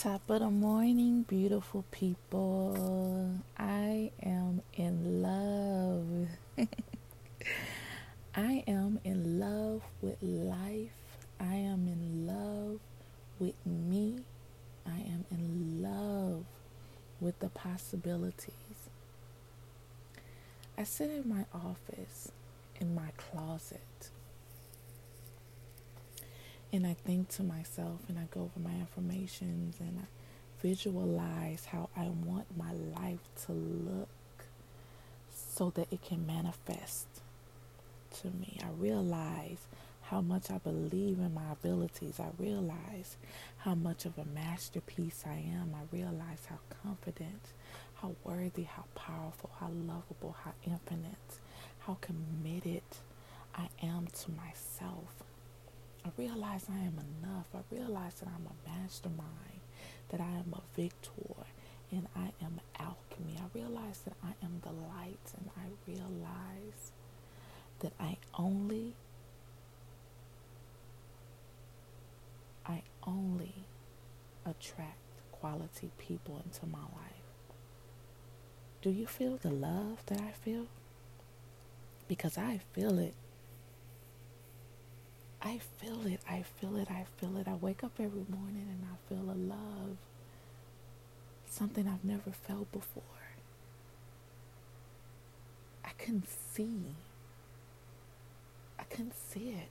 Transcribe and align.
Top 0.00 0.30
of 0.30 0.40
the 0.40 0.48
morning, 0.48 1.26
beautiful 1.28 1.84
people. 1.90 3.34
I 3.58 4.10
am 4.22 4.62
in 4.72 5.20
love. 5.20 6.26
I 8.34 8.64
am 8.66 8.98
in 9.04 9.38
love 9.38 9.82
with 10.00 10.16
life. 10.22 10.88
I 11.38 11.52
am 11.52 11.86
in 11.86 12.26
love 12.26 12.80
with 13.38 13.56
me. 13.66 14.20
I 14.86 15.00
am 15.00 15.26
in 15.30 15.82
love 15.82 16.46
with 17.20 17.38
the 17.40 17.50
possibilities. 17.50 18.54
I 20.78 20.84
sit 20.84 21.10
in 21.10 21.28
my 21.28 21.44
office, 21.52 22.32
in 22.80 22.94
my 22.94 23.10
closet, 23.18 24.08
and 26.72 26.86
I 26.86 26.94
think 26.94 27.28
to 27.30 27.42
myself 27.42 28.00
and 28.08 28.18
I 28.18 28.24
go 28.30 28.42
over 28.42 28.60
my 28.60 28.74
affirmations 28.82 29.76
and 29.80 29.98
I 29.98 30.06
visualize 30.62 31.64
how 31.66 31.88
I 31.96 32.08
want 32.08 32.46
my 32.56 32.72
life 32.72 33.20
to 33.46 33.52
look 33.52 34.08
so 35.32 35.70
that 35.70 35.88
it 35.92 36.02
can 36.02 36.26
manifest 36.26 37.06
to 38.20 38.28
me. 38.28 38.58
I 38.62 38.68
realize 38.78 39.66
how 40.02 40.20
much 40.20 40.50
I 40.50 40.58
believe 40.58 41.18
in 41.18 41.34
my 41.34 41.52
abilities. 41.52 42.18
I 42.20 42.28
realize 42.38 43.16
how 43.58 43.74
much 43.74 44.04
of 44.04 44.18
a 44.18 44.24
masterpiece 44.24 45.24
I 45.26 45.42
am. 45.52 45.74
I 45.74 45.96
realize 45.96 46.44
how 46.48 46.58
confident, 46.82 47.42
how 47.94 48.14
worthy, 48.24 48.64
how 48.64 48.84
powerful, 48.94 49.50
how 49.60 49.68
lovable, 49.68 50.36
how 50.44 50.52
infinite, 50.66 51.40
how 51.80 51.96
committed 52.00 52.82
I 53.54 53.68
am 53.82 54.06
to 54.06 54.30
myself. 54.32 55.24
I 56.04 56.08
realize 56.16 56.66
I 56.70 56.78
am 56.78 56.98
enough. 56.98 57.46
I 57.54 57.58
realize 57.74 58.14
that 58.14 58.28
I'm 58.28 58.46
a 58.46 58.68
mastermind, 58.68 59.60
that 60.08 60.20
I 60.20 60.30
am 60.30 60.54
a 60.54 60.62
victor, 60.74 61.44
and 61.90 62.06
I 62.16 62.32
am 62.42 62.60
alchemy. 62.78 63.36
I 63.38 63.58
realize 63.58 64.00
that 64.04 64.14
I 64.24 64.32
am 64.44 64.60
the 64.62 64.72
light, 64.72 65.32
and 65.36 65.50
I 65.56 65.90
realize 65.90 66.92
that 67.80 67.92
I 68.00 68.16
only, 68.38 68.94
I 72.66 72.82
only 73.06 73.54
attract 74.46 74.96
quality 75.32 75.90
people 75.98 76.42
into 76.44 76.66
my 76.66 76.78
life. 76.78 77.24
Do 78.82 78.90
you 78.90 79.06
feel 79.06 79.36
the 79.36 79.50
love 79.50 79.98
that 80.06 80.20
I 80.20 80.32
feel? 80.32 80.66
Because 82.08 82.38
I 82.38 82.60
feel 82.72 82.98
it 82.98 83.14
I 85.42 85.58
feel 85.78 86.06
it. 86.06 86.20
I 86.28 86.42
feel 86.42 86.76
it. 86.76 86.90
I 86.90 87.06
feel 87.16 87.36
it. 87.38 87.48
I 87.48 87.54
wake 87.54 87.82
up 87.82 87.92
every 87.98 88.24
morning 88.28 88.66
and 88.68 88.84
I 88.84 89.08
feel 89.08 89.30
a 89.30 89.34
love. 89.36 89.96
Something 91.46 91.88
I've 91.88 92.04
never 92.04 92.30
felt 92.30 92.70
before. 92.72 93.02
I 95.84 95.90
couldn't 95.98 96.28
see. 96.28 96.94
I 98.78 98.84
couldn't 98.84 99.14
see 99.14 99.50
it. 99.50 99.68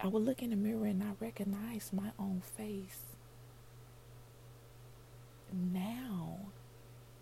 I 0.00 0.06
would 0.08 0.24
look 0.24 0.42
in 0.42 0.50
the 0.50 0.56
mirror 0.56 0.86
and 0.86 1.02
I 1.02 1.12
recognize 1.20 1.90
my 1.92 2.10
own 2.18 2.42
face. 2.56 3.00
Now 5.52 6.38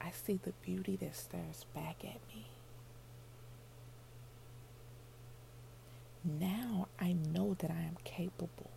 I 0.00 0.10
see 0.10 0.38
the 0.42 0.52
beauty 0.62 0.96
that 0.96 1.14
stares 1.16 1.64
back 1.74 2.04
at 2.04 2.20
me. 2.34 2.46
Now 6.24 6.88
I 6.98 7.12
know 7.12 7.54
that 7.58 7.70
I 7.70 7.82
am 7.82 7.96
capable 8.04 8.70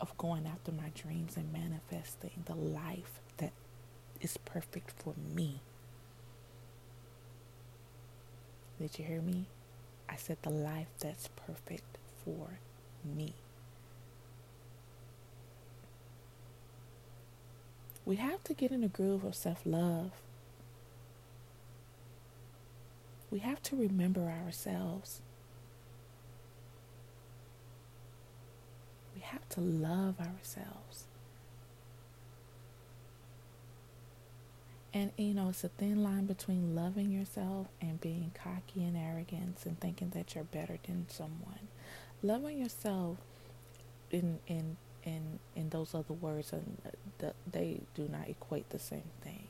of 0.00 0.16
going 0.18 0.46
after 0.46 0.70
my 0.72 0.90
dreams 0.94 1.36
and 1.36 1.50
manifesting 1.52 2.44
the 2.44 2.54
life 2.54 3.20
that 3.38 3.52
is 4.20 4.36
perfect 4.44 4.90
for 5.02 5.14
me. 5.34 5.60
Did 8.78 8.98
you 8.98 9.04
hear 9.06 9.22
me? 9.22 9.46
I 10.08 10.16
said 10.16 10.36
the 10.42 10.50
life 10.50 10.88
that's 11.00 11.28
perfect 11.34 11.98
for 12.24 12.58
me. 13.04 13.32
We 18.04 18.16
have 18.16 18.44
to 18.44 18.54
get 18.54 18.70
in 18.70 18.84
a 18.84 18.88
groove 18.88 19.24
of 19.24 19.34
self 19.34 19.62
love 19.64 20.12
we 23.36 23.40
have 23.40 23.62
to 23.62 23.76
remember 23.76 24.32
ourselves. 24.46 25.20
We 29.14 29.20
have 29.20 29.46
to 29.50 29.60
love 29.60 30.14
ourselves. 30.18 31.04
And 34.94 35.12
you 35.18 35.34
know, 35.34 35.50
it's 35.50 35.64
a 35.64 35.68
thin 35.68 36.02
line 36.02 36.24
between 36.24 36.74
loving 36.74 37.12
yourself 37.12 37.66
and 37.78 38.00
being 38.00 38.32
cocky 38.42 38.82
and 38.82 38.96
arrogant 38.96 39.58
and 39.66 39.78
thinking 39.78 40.12
that 40.14 40.34
you're 40.34 40.44
better 40.44 40.78
than 40.86 41.04
someone. 41.10 41.68
Loving 42.22 42.58
yourself 42.58 43.18
in 44.10 44.38
in 44.46 44.78
in 45.04 45.40
in 45.54 45.68
those 45.68 45.94
other 45.94 46.14
words, 46.14 46.54
and 46.54 46.78
they 47.52 47.80
do 47.94 48.08
not 48.10 48.30
equate 48.30 48.70
the 48.70 48.78
same 48.78 49.10
thing. 49.20 49.42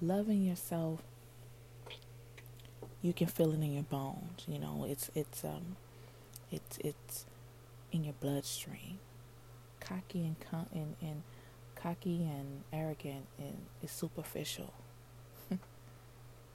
Loving 0.00 0.42
yourself 0.42 1.02
you 3.06 3.12
can 3.12 3.28
feel 3.28 3.52
it 3.52 3.62
in 3.62 3.72
your 3.72 3.84
bones. 3.84 4.44
You 4.48 4.58
know, 4.58 4.84
it's 4.88 5.10
it's 5.14 5.44
um, 5.44 5.76
it's 6.50 6.78
it's 6.78 7.24
in 7.92 8.02
your 8.02 8.14
bloodstream. 8.20 8.98
Cocky 9.78 10.24
and 10.24 10.36
con- 10.40 10.66
and, 10.74 10.96
and 11.00 11.22
cocky 11.76 12.24
and 12.24 12.64
arrogant 12.72 13.26
and 13.38 13.58
is 13.80 13.92
superficial. 13.92 14.72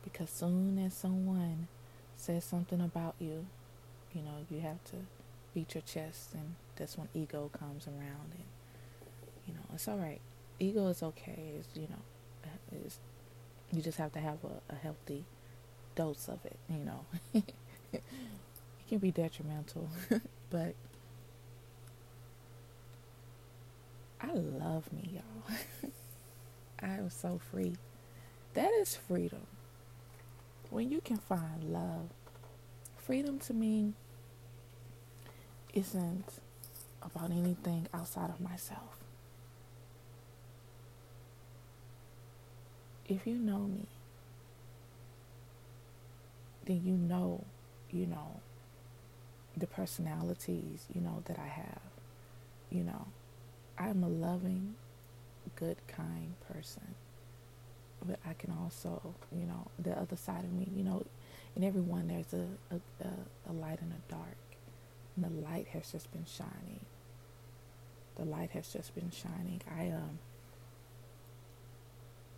because 0.04 0.30
soon 0.30 0.78
as 0.86 0.94
someone 0.94 1.70
says 2.18 2.44
something 2.44 2.82
about 2.82 3.16
you, 3.18 3.46
you 4.14 4.22
know, 4.22 4.46
you 4.50 4.60
have 4.60 4.84
to 4.86 4.98
beat 5.54 5.74
your 5.74 5.84
chest, 5.84 6.34
and 6.34 6.56
that's 6.76 6.98
when 6.98 7.08
ego 7.14 7.50
comes 7.58 7.88
around, 7.88 8.32
and 8.34 8.44
you 9.48 9.54
know, 9.54 9.62
it's 9.74 9.88
all 9.88 9.98
right. 9.98 10.20
Ego 10.60 10.88
is 10.88 11.02
okay. 11.02 11.54
It's 11.58 11.70
you 11.76 11.88
know, 11.88 12.52
it's, 12.86 13.00
you 13.72 13.82
just 13.82 13.98
have 13.98 14.12
to 14.12 14.20
have 14.20 14.40
a, 14.44 14.74
a 14.74 14.76
healthy 14.76 15.24
dose 15.96 16.28
of 16.28 16.44
it, 16.46 16.58
you 16.70 16.78
know. 16.78 17.06
it 17.94 18.04
can 18.90 19.00
be 19.00 19.12
detrimental, 19.12 19.90
but 20.50 20.76
I 24.22 24.34
love 24.34 24.92
me, 24.94 25.12
y'all. 25.14 25.58
I 26.82 26.94
am 26.96 27.10
so 27.10 27.40
free. 27.52 27.76
That 28.54 28.72
is 28.80 28.96
freedom. 28.96 29.48
When 30.70 30.92
you 30.92 31.02
can 31.02 31.18
find 31.18 31.72
love, 31.72 32.10
freedom 32.98 33.40
to 33.40 33.54
me 33.54 33.94
isn't 35.74 36.26
about 37.02 37.32
anything 37.32 37.88
outside 37.94 38.30
of 38.30 38.40
myself. 38.40 38.98
If 43.08 43.28
you 43.28 43.36
know 43.36 43.60
me, 43.60 43.86
then 46.72 46.82
you 46.86 46.98
know, 46.98 47.44
you 47.90 48.06
know, 48.06 48.40
the 49.58 49.68
personalities, 49.68 50.86
you 50.94 51.02
know, 51.02 51.22
that 51.26 51.38
I 51.38 51.48
have. 51.48 51.82
You 52.70 52.84
know, 52.84 53.08
I'm 53.78 54.04
a 54.04 54.08
loving, 54.08 54.76
good, 55.56 55.78
kind 55.88 56.34
person. 56.52 56.96
But 58.06 58.20
I 58.26 58.34
can 58.34 58.54
also, 58.62 59.14
you 59.32 59.46
know, 59.46 59.68
the 59.78 59.92
other 60.00 60.16
side 60.16 60.44
of 60.44 60.54
me, 60.54 60.68
you 60.76 60.84
know, 60.84 61.06
in 61.56 61.64
everyone 61.64 62.08
there's 62.08 62.34
a, 62.34 62.48
a, 62.74 63.06
a, 63.06 63.52
a 63.52 63.54
light 63.54 63.80
and 63.82 63.92
a 63.92 64.12
dark. 64.12 64.38
And 65.16 65.26
the 65.26 65.42
light 65.42 65.68
has 65.68 65.92
just 65.92 66.12
been 66.14 66.26
shining. 66.26 66.80
The 68.16 68.24
light 68.24 68.52
has 68.52 68.72
just 68.72 68.96
been 68.96 69.12
shining. 69.12 69.62
I 69.78 69.90
um 69.90 70.20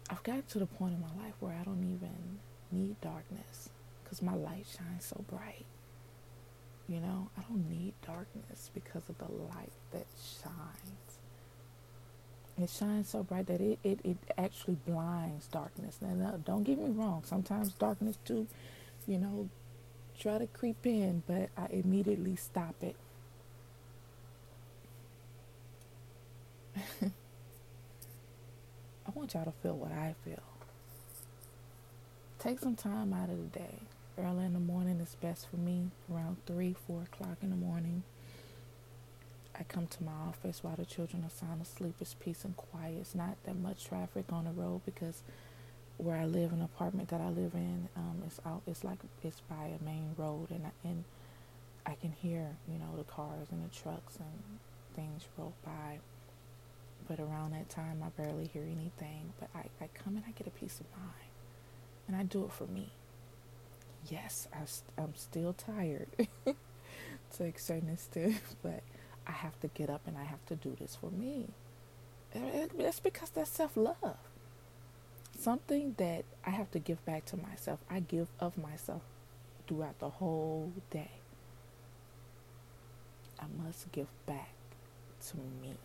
I've 0.09 0.23
gotten 0.23 0.43
to 0.43 0.59
the 0.59 0.65
point 0.65 0.95
in 0.95 1.01
my 1.01 1.23
life 1.23 1.35
where 1.39 1.53
I 1.53 1.63
don't 1.63 1.83
even 1.83 2.39
need 2.71 2.99
darkness 2.99 3.69
because 4.13 4.21
my 4.21 4.35
light 4.35 4.65
shines 4.77 5.05
so 5.05 5.23
bright. 5.27 5.65
You 6.87 6.99
know, 6.99 7.29
I 7.37 7.41
don't 7.41 7.67
need 7.69 7.93
darkness 8.05 8.69
because 8.73 9.03
of 9.09 9.17
the 9.17 9.31
light 9.31 9.71
that 9.91 10.05
shines. 10.21 11.17
It 12.61 12.69
shines 12.69 13.09
so 13.09 13.23
bright 13.23 13.47
that 13.47 13.61
it, 13.61 13.79
it, 13.83 13.99
it 14.03 14.17
actually 14.37 14.77
blinds 14.85 15.47
darkness. 15.47 15.97
Now, 16.01 16.39
don't 16.45 16.63
get 16.63 16.77
me 16.77 16.91
wrong. 16.91 17.23
Sometimes 17.25 17.73
darkness 17.73 18.19
too, 18.23 18.45
you 19.07 19.17
know, 19.17 19.49
try 20.19 20.37
to 20.37 20.45
creep 20.45 20.85
in, 20.85 21.23
but 21.25 21.49
I 21.57 21.67
immediately 21.71 22.35
stop 22.35 22.75
it. 22.81 22.95
I 27.01 27.11
want 29.15 29.33
y'all 29.33 29.45
to 29.45 29.53
feel 29.63 29.75
what 29.75 29.91
I 29.91 30.13
feel. 30.23 30.43
Take 32.37 32.59
some 32.59 32.75
time 32.75 33.13
out 33.13 33.29
of 33.29 33.37
the 33.37 33.59
day 33.59 33.79
early 34.17 34.45
in 34.45 34.53
the 34.53 34.59
morning 34.59 34.99
is 34.99 35.15
best 35.15 35.47
for 35.49 35.57
me, 35.57 35.89
around 36.13 36.37
3, 36.45 36.75
4 36.87 37.01
o'clock 37.03 37.37
in 37.41 37.49
the 37.49 37.55
morning. 37.55 38.03
I 39.57 39.63
come 39.63 39.87
to 39.87 40.03
my 40.03 40.11
office 40.27 40.63
while 40.63 40.75
the 40.75 40.85
children 40.85 41.23
are 41.23 41.29
sound 41.29 41.61
asleep. 41.61 41.95
It's 41.99 42.15
peace 42.15 42.43
and 42.43 42.55
quiet. 42.57 42.97
It's 42.99 43.15
not 43.15 43.37
that 43.45 43.55
much 43.55 43.85
traffic 43.85 44.25
on 44.31 44.45
the 44.45 44.51
road 44.51 44.81
because 44.85 45.21
where 45.97 46.17
I 46.17 46.25
live, 46.25 46.51
an 46.51 46.61
apartment 46.61 47.09
that 47.09 47.21
I 47.21 47.29
live 47.29 47.53
in, 47.53 47.87
um, 47.95 48.23
it's 48.25 48.39
out. 48.45 48.63
It's 48.65 48.83
like 48.83 48.97
it's 49.23 49.41
by 49.41 49.71
a 49.79 49.83
main 49.83 50.15
road, 50.17 50.47
and 50.49 50.65
I, 50.65 50.87
and 50.87 51.03
I 51.85 51.93
can 51.95 52.11
hear 52.11 52.49
you 52.67 52.79
know 52.79 52.97
the 52.97 53.03
cars 53.03 53.47
and 53.51 53.63
the 53.63 53.73
trucks 53.73 54.17
and 54.17 54.59
things 54.95 55.23
roll 55.37 55.53
by. 55.63 55.99
But 57.07 57.19
around 57.19 57.51
that 57.51 57.69
time, 57.69 58.01
I 58.03 58.09
barely 58.21 58.47
hear 58.47 58.63
anything. 58.63 59.33
But 59.39 59.49
I, 59.53 59.65
I 59.83 59.87
come 59.93 60.15
and 60.15 60.23
I 60.27 60.31
get 60.31 60.47
a 60.47 60.51
peace 60.51 60.79
of 60.79 60.87
mind, 60.97 61.31
and 62.07 62.17
I 62.17 62.23
do 62.23 62.43
it 62.45 62.51
for 62.51 62.65
me. 62.65 62.89
Yes, 64.09 64.47
I, 64.53 65.01
I'm 65.01 65.15
still 65.15 65.53
tired 65.53 66.07
to 66.45 67.43
a 67.43 67.53
certain 67.57 67.89
extent, 67.89 68.35
but 68.63 68.81
I 69.27 69.31
have 69.31 69.59
to 69.61 69.67
get 69.69 69.89
up 69.89 70.01
and 70.07 70.17
I 70.17 70.23
have 70.23 70.45
to 70.47 70.55
do 70.55 70.75
this 70.79 70.95
for 70.99 71.09
me. 71.11 71.47
That's 72.77 72.99
because 72.99 73.29
that's 73.29 73.49
self 73.51 73.77
love. 73.77 74.17
Something 75.37 75.95
that 75.97 76.25
I 76.45 76.51
have 76.51 76.71
to 76.71 76.79
give 76.79 77.03
back 77.05 77.25
to 77.25 77.37
myself. 77.37 77.79
I 77.89 77.99
give 77.99 78.27
of 78.39 78.57
myself 78.57 79.01
throughout 79.67 79.99
the 79.99 80.09
whole 80.09 80.71
day. 80.89 81.11
I 83.39 83.45
must 83.65 83.91
give 83.91 84.07
back 84.25 84.53
to 85.27 85.37
me. 85.37 85.75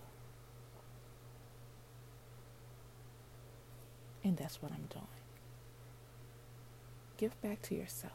And 4.25 4.37
that's 4.37 4.63
what 4.63 4.73
I'm 4.73 4.87
doing. 4.91 5.07
Give 7.19 7.41
back 7.43 7.61
to 7.63 7.75
yourself. 7.75 8.13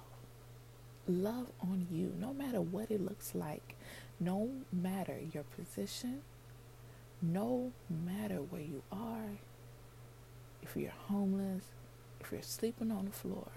Love 1.08 1.48
on 1.62 1.86
you, 1.92 2.14
no 2.20 2.34
matter 2.34 2.62
what 2.62 2.90
it 2.90 3.02
looks 3.02 3.36
like 3.36 3.76
no 4.24 4.50
matter 4.72 5.18
your 5.34 5.44
position, 5.44 6.22
no 7.22 7.72
matter 7.90 8.38
where 8.38 8.62
you 8.62 8.82
are, 8.92 9.40
if 10.62 10.76
you're 10.76 10.92
homeless, 11.08 11.66
if 12.22 12.32
you're 12.32 12.42
sleeping 12.42 12.92
on 12.92 13.06
the 13.06 13.12
floor, 13.12 13.50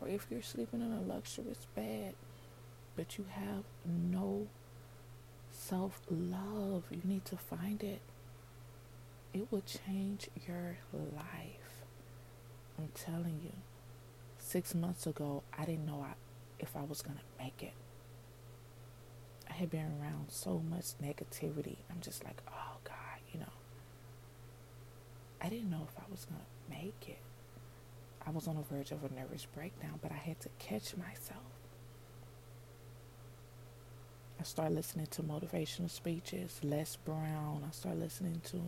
or 0.00 0.08
if 0.08 0.26
you're 0.30 0.42
sleeping 0.42 0.80
in 0.80 0.92
a 0.92 1.00
luxurious 1.00 1.66
bed, 1.74 2.14
but 2.96 3.18
you 3.18 3.26
have 3.30 3.64
no 3.84 4.46
self 5.50 6.00
love, 6.10 6.84
you 6.90 7.00
need 7.04 7.24
to 7.24 7.36
find 7.36 7.82
it. 7.82 8.00
It 9.32 9.50
will 9.50 9.62
change 9.62 10.28
your 10.46 10.78
life. 10.92 11.84
I'm 12.78 12.90
telling 12.94 13.40
you. 13.42 13.52
Six 14.44 14.74
months 14.74 15.06
ago, 15.06 15.42
I 15.58 15.64
didn't 15.64 15.86
know 15.86 16.04
I, 16.06 16.12
if 16.60 16.76
I 16.76 16.82
was 16.82 17.00
going 17.00 17.16
to 17.16 17.42
make 17.42 17.62
it. 17.62 17.72
I 19.48 19.54
had 19.54 19.70
been 19.70 19.86
around 20.00 20.26
so 20.28 20.60
much 20.70 20.84
negativity. 21.02 21.78
I'm 21.90 22.02
just 22.02 22.22
like, 22.22 22.42
oh 22.46 22.76
God, 22.84 23.20
you 23.32 23.40
know. 23.40 23.54
I 25.40 25.48
didn't 25.48 25.70
know 25.70 25.88
if 25.88 25.98
I 25.98 26.02
was 26.10 26.26
going 26.26 26.42
to 26.42 26.78
make 26.78 27.08
it. 27.08 27.22
I 28.26 28.30
was 28.30 28.46
on 28.46 28.56
the 28.56 28.62
verge 28.62 28.90
of 28.92 29.02
a 29.02 29.12
nervous 29.14 29.46
breakdown, 29.46 29.98
but 30.02 30.12
I 30.12 30.16
had 30.16 30.38
to 30.40 30.50
catch 30.58 30.94
myself. 30.94 31.42
I 34.38 34.42
started 34.42 34.74
listening 34.74 35.06
to 35.06 35.22
motivational 35.22 35.88
speeches, 35.88 36.60
Les 36.62 36.96
Brown. 36.96 37.64
I 37.66 37.70
started 37.72 38.00
listening 38.00 38.42
to 38.44 38.60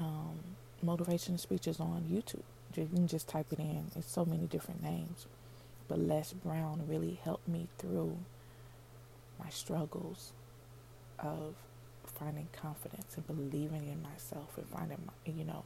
um, 0.00 0.40
motivational 0.84 1.38
speeches 1.38 1.78
on 1.78 2.04
YouTube. 2.10 2.42
You 2.74 2.88
can 2.92 3.06
just 3.08 3.28
type 3.28 3.46
it 3.52 3.58
in. 3.58 3.86
It's 3.96 4.10
so 4.10 4.24
many 4.24 4.46
different 4.46 4.82
names. 4.82 5.26
But 5.88 5.98
Les 5.98 6.32
Brown 6.32 6.82
really 6.88 7.18
helped 7.24 7.48
me 7.48 7.68
through 7.78 8.16
my 9.38 9.48
struggles 9.50 10.32
of 11.18 11.54
finding 12.06 12.48
confidence 12.52 13.16
and 13.16 13.26
believing 13.26 13.88
in 13.88 14.02
myself 14.02 14.56
and 14.56 14.66
finding 14.68 14.98
my, 15.06 15.32
you 15.32 15.44
know, 15.44 15.64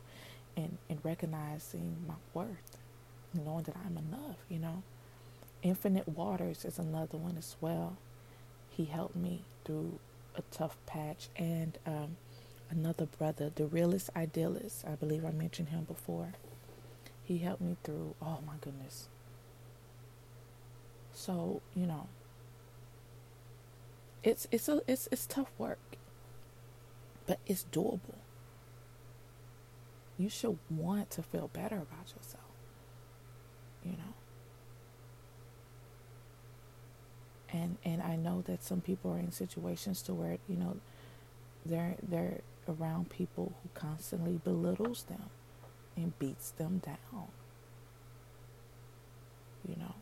and, 0.57 0.79
and 0.89 0.99
recognizing 1.03 1.97
my 2.07 2.15
worth, 2.33 2.79
knowing 3.35 3.65
that 3.65 3.77
I'm 3.85 3.99
enough, 3.99 4.37
you 4.49 4.59
know. 4.59 4.83
Infinite 5.63 6.09
Waters 6.09 6.65
is 6.65 6.79
another 6.79 7.17
one 7.19 7.37
as 7.39 7.57
well. 7.61 7.97
He 8.71 8.87
helped 8.87 9.17
me 9.17 9.43
through 9.65 9.99
a 10.37 10.43
tough 10.51 10.77
patch. 10.87 11.29
And 11.37 11.79
um, 11.87 12.17
another 12.71 13.07
brother, 13.07 13.51
the 13.55 13.67
realist 13.67 14.11
idealist, 14.17 14.85
I 14.87 14.95
believe 14.95 15.25
I 15.25 15.31
mentioned 15.33 15.69
him 15.71 15.85
before. 15.85 16.35
He 17.25 17.39
helped 17.39 17.63
me 17.63 17.77
through, 17.83 18.15
oh 18.21 18.39
my 18.47 18.55
goodness. 18.61 19.09
So, 21.13 21.63
you 21.75 21.87
know, 21.87 22.09
it's 24.23 24.47
it's 24.51 24.69
a 24.69 24.83
it's 24.87 25.09
it's 25.13 25.27
tough 25.27 25.51
work, 25.59 25.79
but 27.27 27.39
it's 27.47 27.65
doable. 27.73 28.19
You 30.19 30.29
should 30.29 30.59
want 30.71 31.11
to 31.11 31.23
feel 31.23 31.49
better 31.53 31.77
about 31.77 32.13
yourself. 32.17 32.45
You 33.85 33.93
know. 33.93 34.15
And 37.51 37.77
and 37.85 38.03
I 38.03 38.17
know 38.17 38.43
that 38.47 38.65
some 38.65 38.81
people 38.81 39.13
are 39.13 39.19
in 39.19 39.31
situations 39.33 40.03
to 40.03 40.15
where, 40.15 40.39
you 40.49 40.57
know, 40.57 40.77
they're 41.65 41.97
they're 42.03 42.41
around 42.69 43.11
people 43.11 43.53
who 43.63 43.69
constantly 43.75 44.41
belittles 44.43 45.05
them 45.05 45.31
and 45.97 46.19
beats 46.19 46.51
them 46.51 46.79
down. 46.79 47.29
You 49.69 49.77
know 49.77 49.95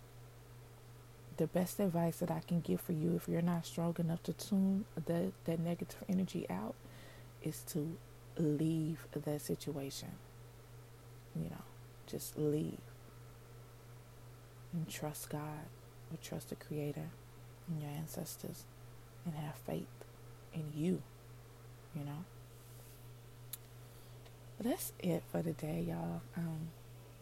the 1.36 1.46
best 1.46 1.80
advice 1.80 2.18
that 2.18 2.30
I 2.30 2.40
can 2.46 2.60
give 2.60 2.80
for 2.80 2.92
you 2.92 3.16
if 3.16 3.28
you're 3.28 3.42
not 3.42 3.66
strong 3.66 3.96
enough 3.98 4.22
to 4.24 4.32
tune 4.32 4.84
that, 5.06 5.32
that 5.44 5.60
negative 5.60 5.96
energy 6.08 6.46
out 6.50 6.74
is 7.42 7.62
to 7.68 7.96
leave 8.36 9.06
that 9.12 9.40
situation. 9.40 10.10
You 11.34 11.50
know, 11.50 11.64
just 12.06 12.38
leave. 12.38 12.78
And 14.72 14.88
trust 14.88 15.30
God 15.30 15.66
or 16.10 16.18
trust 16.22 16.50
the 16.50 16.54
Creator 16.54 17.10
and 17.68 17.82
your 17.82 17.90
ancestors 17.90 18.64
and 19.24 19.34
have 19.34 19.56
faith 19.56 19.86
in 20.54 20.64
you, 20.74 21.02
you 21.96 22.04
know. 22.04 22.24
But 24.62 24.70
that's 24.70 24.92
it 25.00 25.24
for 25.32 25.42
today, 25.42 25.84
y'all. 25.88 26.22
Um, 26.36 26.68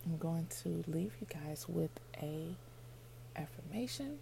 I'm 0.04 0.19
going 0.19 0.46
to 0.62 0.84
leave 0.87 1.12
you 1.20 1.26
guys 1.26 1.64
with 1.66 1.90
a 2.20 2.54
affirmation. 3.34 4.19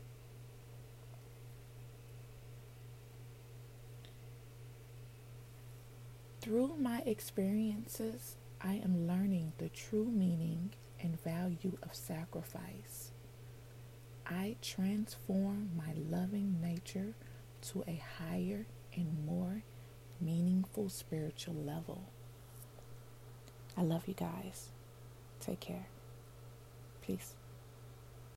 Through 6.41 6.77
my 6.79 7.03
experiences, 7.07 8.37
I 8.61 8.75
am 8.75 9.09
learning 9.09 9.53
the 9.59 9.69
true 9.71 10.05
meaning 10.05 10.71
and 11.01 11.21
value 11.25 11.77
of 11.83 11.97
sacrifice. 11.97 13.11
I 14.27 14.55
transform 14.63 15.71
my 15.77 15.93
loving 16.09 16.61
nature 16.61 17.15
to 17.73 17.83
a 17.89 18.01
higher 18.19 18.67
and 18.95 19.27
more 19.27 19.63
meaningful 20.21 20.89
spiritual 20.89 21.55
level. 21.55 22.05
I 23.77 23.83
love 23.83 24.09
you 24.09 24.15
guys. 24.15 24.69
Take 25.41 25.61
care. 25.61 25.87
Peace. 27.03 27.35